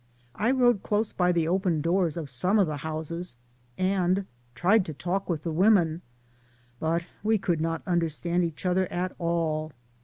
[0.33, 3.37] I rode close by the open doors of some of the houses,
[3.77, 6.01] and tried to talk with the women,
[6.79, 9.73] but we could not understand each other at all.